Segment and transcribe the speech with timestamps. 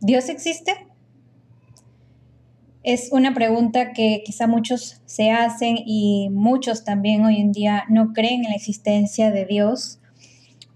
[0.00, 0.72] ¿Dios existe?
[2.82, 8.14] Es una pregunta que quizá muchos se hacen y muchos también hoy en día no
[8.14, 10.00] creen en la existencia de Dios,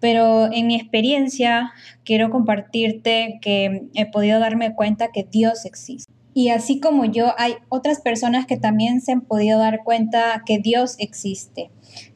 [0.00, 1.72] pero en mi experiencia
[2.04, 6.12] quiero compartirte que he podido darme cuenta que Dios existe.
[6.34, 10.58] Y así como yo, hay otras personas que también se han podido dar cuenta que
[10.58, 11.70] Dios existe.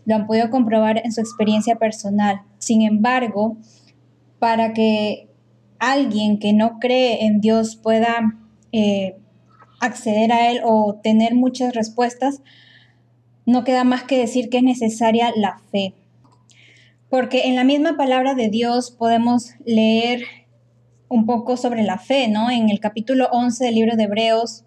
[0.04, 2.42] Lo han podido comprobar en su experiencia personal.
[2.58, 3.56] Sin embargo,
[4.40, 5.27] para que
[5.78, 8.36] alguien que no cree en Dios pueda
[8.72, 9.16] eh,
[9.80, 12.42] acceder a Él o tener muchas respuestas,
[13.46, 15.94] no queda más que decir que es necesaria la fe.
[17.08, 20.24] Porque en la misma palabra de Dios podemos leer
[21.08, 22.50] un poco sobre la fe, ¿no?
[22.50, 24.64] En el capítulo 11 del libro de Hebreos,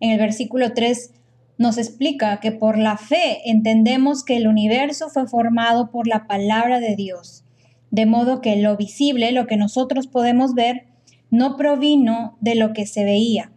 [0.00, 1.12] en el versículo 3,
[1.56, 6.80] nos explica que por la fe entendemos que el universo fue formado por la palabra
[6.80, 7.43] de Dios,
[7.94, 10.86] de modo que lo visible, lo que nosotros podemos ver,
[11.30, 13.52] no provino de lo que se veía,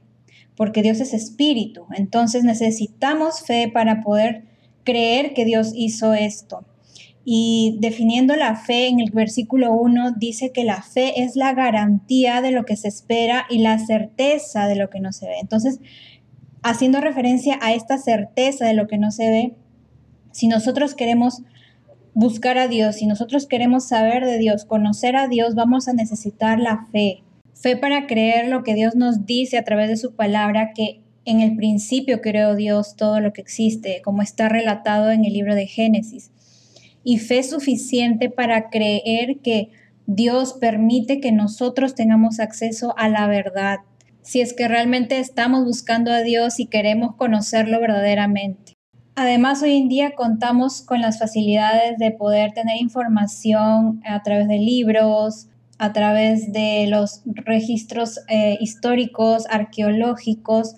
[0.56, 1.88] porque Dios es espíritu.
[1.96, 4.44] Entonces necesitamos fe para poder
[4.84, 6.66] creer que Dios hizo esto.
[7.26, 12.42] Y definiendo la fe en el versículo 1 dice que la fe es la garantía
[12.42, 15.40] de lo que se espera y la certeza de lo que no se ve.
[15.42, 15.80] Entonces,
[16.62, 19.56] haciendo referencia a esta certeza de lo que no se ve,
[20.32, 21.42] si nosotros queremos
[22.18, 26.60] buscar a Dios, si nosotros queremos saber de Dios, conocer a Dios, vamos a necesitar
[26.60, 27.22] la fe.
[27.54, 31.42] Fe para creer lo que Dios nos dice a través de su palabra, que en
[31.42, 35.68] el principio creó Dios todo lo que existe, como está relatado en el libro de
[35.68, 36.32] Génesis.
[37.04, 39.70] Y fe suficiente para creer que
[40.08, 43.82] Dios permite que nosotros tengamos acceso a la verdad,
[44.24, 48.77] si es que realmente estamos buscando a Dios y queremos conocerlo verdaderamente.
[49.20, 54.60] Además, hoy en día contamos con las facilidades de poder tener información a través de
[54.60, 55.48] libros,
[55.80, 60.76] a través de los registros eh, históricos, arqueológicos,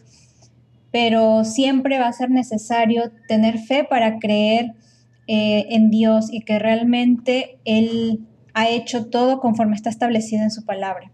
[0.90, 4.72] pero siempre va a ser necesario tener fe para creer
[5.28, 10.64] eh, en Dios y que realmente Él ha hecho todo conforme está establecido en su
[10.64, 11.12] palabra.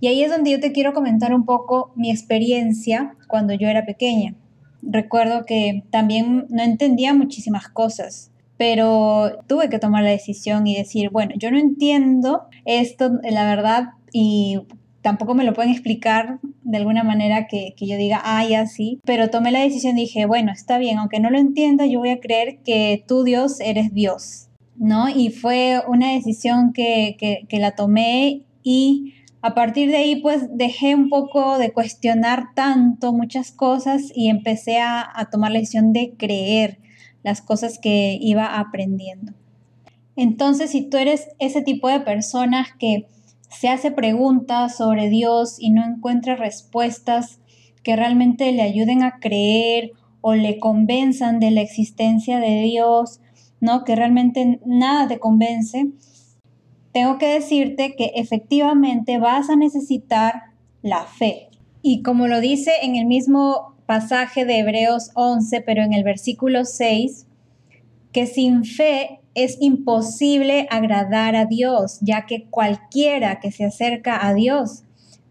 [0.00, 3.84] Y ahí es donde yo te quiero comentar un poco mi experiencia cuando yo era
[3.84, 4.36] pequeña.
[4.82, 8.32] Recuerdo que también no entendía muchísimas cosas
[8.62, 13.88] pero tuve que tomar la decisión y decir, bueno, yo no entiendo esto, la verdad,
[14.12, 14.60] y
[15.00, 19.50] tampoco me lo pueden explicar de alguna manera que, yo diga, ay, así, pero tomé
[19.50, 22.58] la decisión y dije, bueno, está bien, aunque no lo entienda, yo voy a creer
[22.64, 25.08] que tú, Dios, eres Dios, ¿no?
[25.08, 30.94] Y fue una decisión que, que la tomé y a partir de ahí, pues dejé
[30.94, 36.78] un poco de cuestionar tanto muchas cosas y empecé a, tomar la decisión de creer
[37.24, 39.32] las cosas que iba aprendiendo.
[40.14, 43.08] Entonces, si tú eres ese tipo de personas que
[43.50, 47.40] se hace preguntas sobre Dios y no encuentra respuestas
[47.82, 53.20] que realmente le ayuden a creer o le convenzan de la existencia de Dios,
[53.60, 53.82] ¿no?
[53.82, 55.88] Que realmente nada te convence,
[56.92, 60.42] tengo que decirte que efectivamente vas a necesitar
[60.82, 61.48] la fe.
[61.80, 66.64] Y como lo dice en el mismo pasaje de Hebreos 11, pero en el versículo
[66.64, 67.26] 6,
[68.12, 74.34] que sin fe es imposible agradar a Dios, ya que cualquiera que se acerca a
[74.34, 74.84] Dios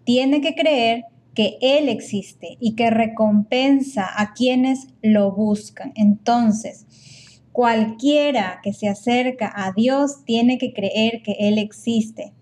[0.04, 1.06] tiene que creer
[1.36, 5.94] que Él existe y que recompensa a quienes lo buscan.
[5.96, 6.86] Entonces,
[7.52, 12.34] cualquiera que se acerca a Dios tiene que creer que Él existe.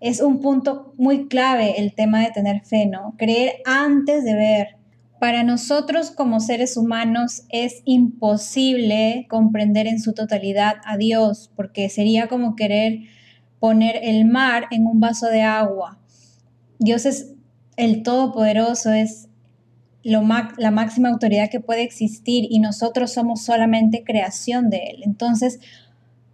[0.00, 3.14] Es un punto muy clave el tema de tener fe, ¿no?
[3.18, 4.76] Creer antes de ver,
[5.18, 12.26] para nosotros como seres humanos es imposible comprender en su totalidad a Dios, porque sería
[12.28, 13.00] como querer
[13.58, 15.98] poner el mar en un vaso de agua.
[16.78, 17.34] Dios es
[17.76, 19.29] el Todopoderoso, es
[20.02, 25.02] la máxima autoridad que puede existir y nosotros somos solamente creación de Él.
[25.04, 25.60] Entonces,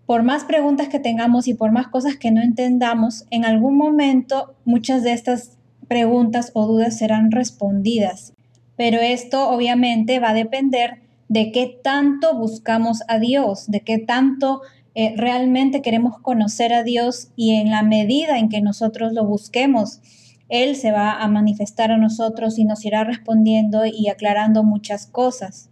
[0.07, 4.55] por más preguntas que tengamos y por más cosas que no entendamos, en algún momento
[4.65, 5.59] muchas de estas
[5.89, 8.33] preguntas o dudas serán respondidas
[8.77, 14.61] pero esto obviamente va a depender de qué tanto buscamos a Dios, de qué tanto
[14.95, 20.01] eh, realmente queremos conocer a Dios y en la medida en que nosotros lo busquemos,
[20.49, 25.71] Él se va a manifestar a nosotros y nos irá respondiendo y aclarando muchas cosas.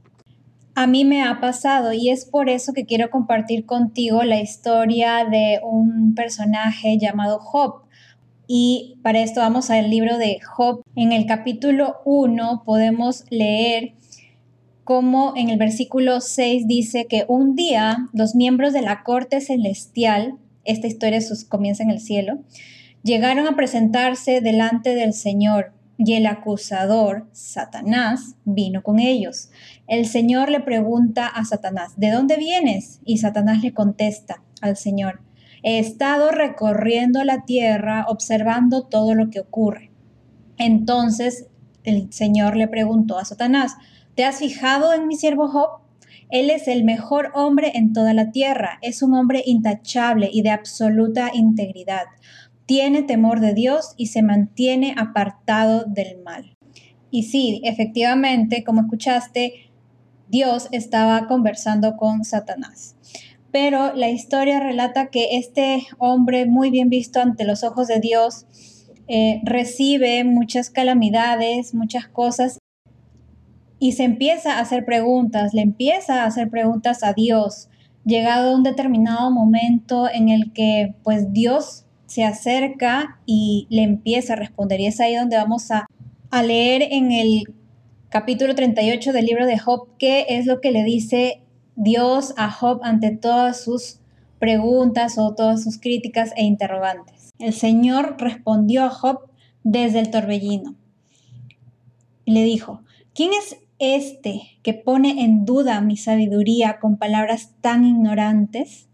[0.75, 5.25] A mí me ha pasado y es por eso que quiero compartir contigo la historia
[5.25, 7.83] de un personaje llamado Job.
[8.49, 10.83] Y para esto vamos al libro de Job.
[10.97, 13.95] En el capítulo 1 podemos leer
[14.83, 20.39] cómo en el versículo 6 dice que un día los miembros de la corte celestial,
[20.65, 22.41] esta historia comienza en el cielo,
[23.05, 29.51] llegaron a presentarse delante del Señor y el acusador, Satanás, vino con ellos.
[29.87, 33.01] El Señor le pregunta a Satanás, ¿de dónde vienes?
[33.05, 35.21] Y Satanás le contesta al Señor,
[35.63, 39.91] he estado recorriendo la tierra observando todo lo que ocurre.
[40.57, 41.47] Entonces
[41.85, 43.77] el Señor le preguntó a Satanás,
[44.15, 45.85] ¿te has fijado en mi siervo Job?
[46.31, 50.51] Él es el mejor hombre en toda la tierra, es un hombre intachable y de
[50.51, 52.05] absoluta integridad.
[52.67, 56.57] Tiene temor de Dios y se mantiene apartado del mal.
[57.11, 59.71] Y sí, efectivamente, como escuchaste,
[60.29, 62.97] Dios estaba conversando con Satanás.
[63.53, 68.47] Pero la historia relata que este hombre muy bien visto ante los ojos de Dios
[69.07, 72.59] eh, recibe muchas calamidades, muchas cosas
[73.79, 77.69] y se empieza a hacer preguntas, le empieza a hacer preguntas a Dios,
[78.05, 81.84] llegado a un determinado momento en el que pues Dios
[82.15, 84.79] se acerca y le empieza a responder.
[84.79, 85.89] Y es ahí donde vamos a,
[86.31, 87.53] a leer en el
[88.09, 91.43] capítulo 38 del libro de Job qué es lo que le dice
[91.75, 93.99] Dios a Job ante todas sus
[94.39, 97.33] preguntas o todas sus críticas e interrogantes.
[97.41, 99.29] El Señor respondió a Job
[99.65, 100.77] desde el torbellino.
[102.27, 102.83] Le dijo,
[103.13, 108.87] ¿quién es este que pone en duda mi sabiduría con palabras tan ignorantes?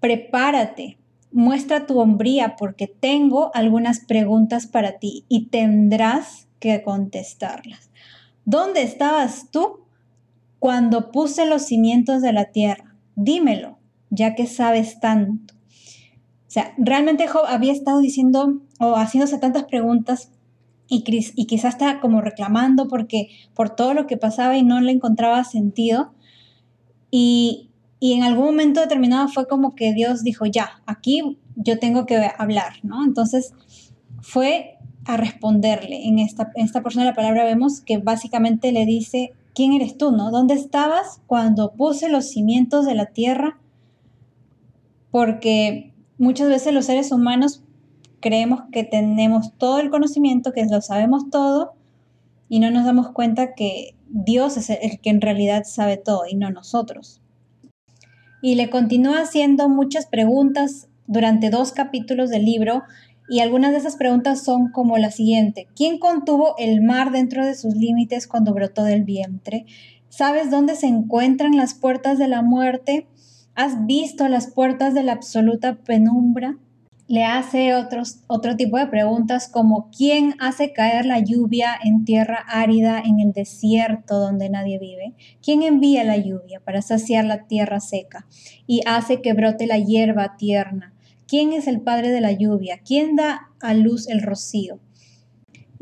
[0.00, 0.96] Prepárate,
[1.32, 7.90] muestra tu hombría porque tengo algunas preguntas para ti y tendrás que contestarlas.
[8.44, 9.80] ¿Dónde estabas tú
[10.58, 12.96] cuando puse los cimientos de la tierra?
[13.16, 13.78] Dímelo,
[14.10, 15.54] ya que sabes tanto.
[15.54, 20.30] O sea, realmente Job había estado diciendo o haciéndose tantas preguntas
[20.88, 21.04] y,
[21.36, 25.44] y quizás está como reclamando porque por todo lo que pasaba y no le encontraba
[25.44, 26.12] sentido.
[27.12, 27.69] Y,
[28.00, 32.30] y en algún momento determinado fue como que Dios dijo, ya, aquí yo tengo que
[32.38, 33.04] hablar, ¿no?
[33.04, 33.52] Entonces
[34.22, 36.06] fue a responderle.
[36.06, 39.98] En esta, en esta porción de la palabra vemos que básicamente le dice, ¿quién eres
[39.98, 40.30] tú, no?
[40.30, 43.60] ¿Dónde estabas cuando puse los cimientos de la tierra?
[45.10, 47.62] Porque muchas veces los seres humanos
[48.20, 51.72] creemos que tenemos todo el conocimiento, que lo sabemos todo,
[52.48, 56.34] y no nos damos cuenta que Dios es el que en realidad sabe todo y
[56.34, 57.20] no nosotros.
[58.42, 62.82] Y le continúa haciendo muchas preguntas durante dos capítulos del libro
[63.28, 65.68] y algunas de esas preguntas son como la siguiente.
[65.76, 69.66] ¿Quién contuvo el mar dentro de sus límites cuando brotó del vientre?
[70.08, 73.06] ¿Sabes dónde se encuentran las puertas de la muerte?
[73.54, 76.56] ¿Has visto las puertas de la absoluta penumbra?
[77.10, 82.36] Le hace otros, otro tipo de preguntas como ¿quién hace caer la lluvia en tierra
[82.46, 85.14] árida en el desierto donde nadie vive?
[85.42, 88.28] ¿Quién envía la lluvia para saciar la tierra seca
[88.64, 90.94] y hace que brote la hierba tierna?
[91.26, 92.78] ¿Quién es el padre de la lluvia?
[92.86, 94.78] ¿Quién da a luz el rocío?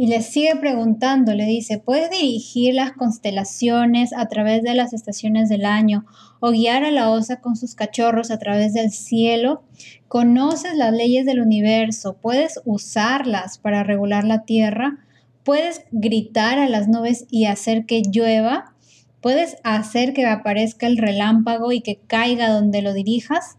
[0.00, 5.48] Y le sigue preguntando, le dice, ¿puedes dirigir las constelaciones a través de las estaciones
[5.48, 6.06] del año
[6.38, 9.64] o guiar a la osa con sus cachorros a través del cielo?
[10.06, 12.16] ¿Conoces las leyes del universo?
[12.22, 15.04] ¿Puedes usarlas para regular la tierra?
[15.42, 18.76] ¿Puedes gritar a las nubes y hacer que llueva?
[19.20, 23.56] ¿Puedes hacer que aparezca el relámpago y que caiga donde lo dirijas?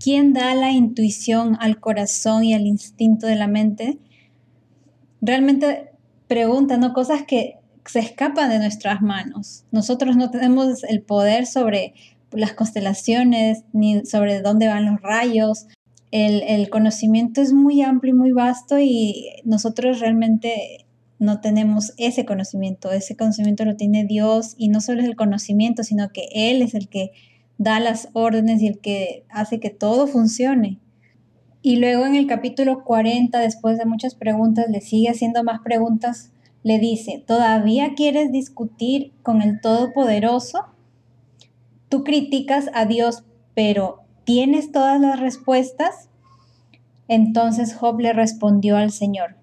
[0.00, 4.00] ¿Quién da la intuición al corazón y al instinto de la mente?
[5.24, 5.90] Realmente
[6.28, 6.92] preguntan, ¿no?
[6.92, 9.64] Cosas que se escapan de nuestras manos.
[9.72, 11.94] Nosotros no tenemos el poder sobre
[12.32, 15.66] las constelaciones ni sobre dónde van los rayos.
[16.10, 20.86] El, el conocimiento es muy amplio y muy vasto y nosotros realmente
[21.18, 22.90] no tenemos ese conocimiento.
[22.90, 26.74] Ese conocimiento lo tiene Dios y no solo es el conocimiento, sino que Él es
[26.74, 27.12] el que
[27.58, 30.80] da las órdenes y el que hace que todo funcione.
[31.66, 36.30] Y luego en el capítulo 40, después de muchas preguntas, le sigue haciendo más preguntas,
[36.62, 40.66] le dice, ¿todavía quieres discutir con el Todopoderoso?
[41.88, 46.10] Tú criticas a Dios, pero ¿tienes todas las respuestas?
[47.08, 49.36] Entonces Job le respondió al Señor,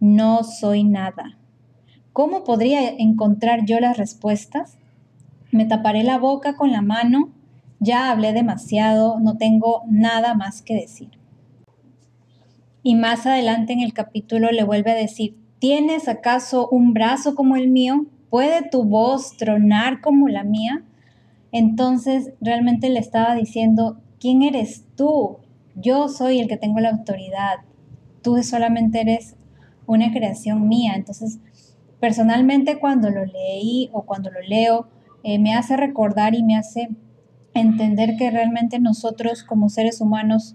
[0.00, 1.38] no soy nada.
[2.12, 4.78] ¿Cómo podría encontrar yo las respuestas?
[5.52, 7.30] Me taparé la boca con la mano,
[7.78, 11.15] ya hablé demasiado, no tengo nada más que decir.
[12.86, 17.56] Y más adelante en el capítulo le vuelve a decir, ¿tienes acaso un brazo como
[17.56, 18.06] el mío?
[18.30, 20.84] ¿Puede tu voz tronar como la mía?
[21.50, 25.38] Entonces realmente le estaba diciendo, ¿quién eres tú?
[25.74, 27.56] Yo soy el que tengo la autoridad.
[28.22, 29.34] Tú solamente eres
[29.86, 30.92] una creación mía.
[30.94, 31.40] Entonces,
[31.98, 34.86] personalmente cuando lo leí o cuando lo leo,
[35.24, 36.90] eh, me hace recordar y me hace
[37.52, 40.54] entender que realmente nosotros como seres humanos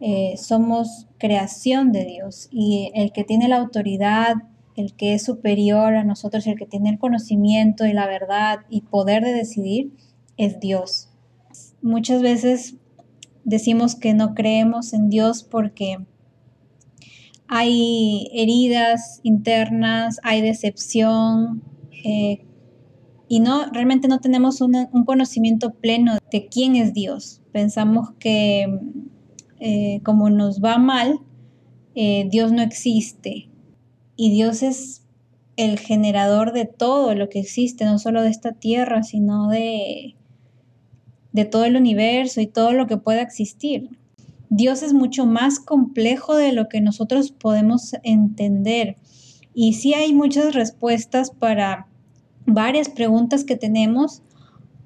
[0.00, 4.36] eh, somos creación de Dios y el que tiene la autoridad,
[4.76, 8.82] el que es superior a nosotros, el que tiene el conocimiento y la verdad y
[8.82, 9.92] poder de decidir,
[10.36, 11.08] es Dios.
[11.82, 12.76] Muchas veces
[13.44, 15.98] decimos que no creemos en Dios porque
[17.48, 21.62] hay heridas internas, hay decepción
[22.04, 22.44] eh,
[23.26, 27.42] y no realmente no tenemos un conocimiento pleno de quién es Dios.
[27.52, 28.68] Pensamos que
[29.60, 31.20] eh, como nos va mal,
[31.94, 33.48] eh, Dios no existe
[34.16, 35.02] y Dios es
[35.56, 40.14] el generador de todo lo que existe, no solo de esta tierra, sino de,
[41.32, 43.90] de todo el universo y todo lo que pueda existir.
[44.50, 48.96] Dios es mucho más complejo de lo que nosotros podemos entender.
[49.52, 51.88] Y sí hay muchas respuestas para
[52.46, 54.22] varias preguntas que tenemos,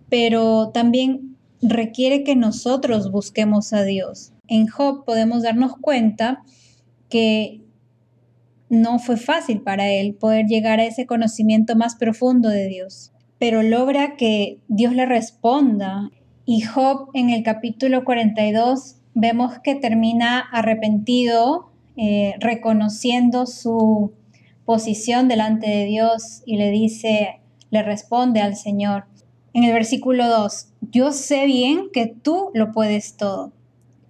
[0.08, 4.32] pero también requiere que nosotros busquemos a Dios.
[4.52, 6.42] En Job podemos darnos cuenta
[7.08, 7.62] que
[8.68, 13.62] no fue fácil para él poder llegar a ese conocimiento más profundo de Dios, pero
[13.62, 16.10] logra que Dios le responda.
[16.44, 24.12] Y Job en el capítulo 42 vemos que termina arrepentido, eh, reconociendo su
[24.66, 27.40] posición delante de Dios y le dice,
[27.70, 29.06] le responde al Señor.
[29.54, 33.54] En el versículo 2, yo sé bien que tú lo puedes todo,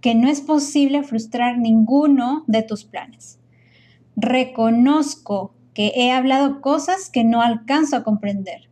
[0.03, 3.41] que no es posible frustrar ninguno de tus planes.
[4.15, 8.69] Reconozco que he hablado cosas que no alcanzo a comprender,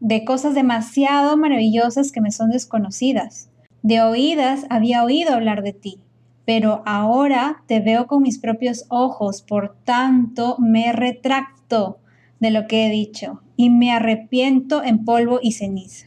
[0.00, 3.50] de cosas demasiado maravillosas que me son desconocidas
[3.82, 6.00] de oídas había oído hablar de ti,
[6.44, 11.98] pero ahora te veo con mis propios ojos, por tanto me retracto
[12.40, 16.06] de lo que he dicho y me arrepiento en polvo y ceniza.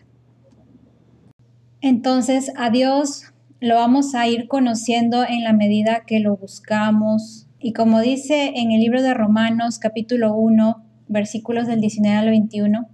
[1.82, 3.33] Entonces a Dios
[3.64, 7.48] lo vamos a ir conociendo en la medida que lo buscamos.
[7.60, 12.90] Y como dice en el libro de Romanos capítulo 1, versículos del 19 al 21,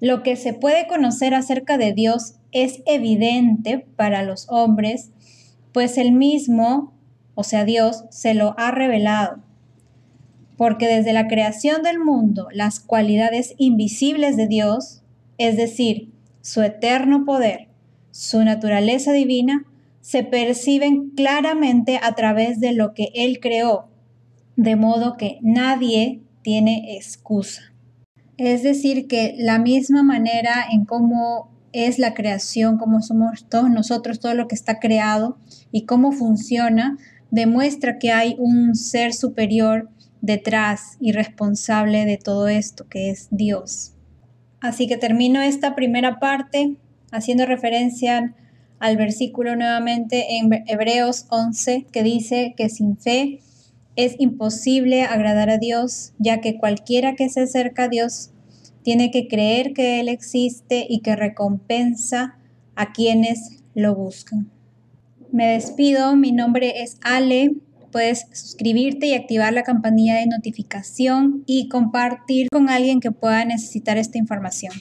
[0.00, 5.12] lo que se puede conocer acerca de Dios es evidente para los hombres,
[5.72, 6.92] pues el mismo,
[7.34, 9.38] o sea Dios, se lo ha revelado.
[10.58, 15.00] Porque desde la creación del mundo, las cualidades invisibles de Dios,
[15.38, 17.68] es decir, su eterno poder,
[18.10, 19.64] su naturaleza divina,
[20.00, 23.90] se perciben claramente a través de lo que Él creó,
[24.56, 27.62] de modo que nadie tiene excusa.
[28.36, 34.20] Es decir, que la misma manera en cómo es la creación, cómo somos todos nosotros,
[34.20, 35.38] todo lo que está creado
[35.70, 36.96] y cómo funciona,
[37.30, 39.90] demuestra que hay un ser superior
[40.20, 43.94] detrás y responsable de todo esto, que es Dios.
[44.60, 46.76] Así que termino esta primera parte
[47.12, 48.34] haciendo referencia
[48.80, 53.40] al versículo nuevamente en Hebreos 11, que dice que sin fe
[53.94, 58.30] es imposible agradar a Dios, ya que cualquiera que se acerca a Dios
[58.82, 62.38] tiene que creer que Él existe y que recompensa
[62.74, 64.50] a quienes lo buscan.
[65.30, 67.52] Me despido, mi nombre es Ale.
[67.92, 73.98] Puedes suscribirte y activar la campanilla de notificación y compartir con alguien que pueda necesitar
[73.98, 74.72] esta información.